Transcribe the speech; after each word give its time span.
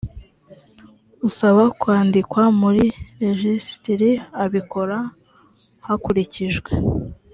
usaba 1.29 1.63
kwandikwa 1.79 2.43
muri 2.61 2.83
rejisitiri 3.21 4.09
abikora 4.43 4.97
hakurikijwe 5.87 6.71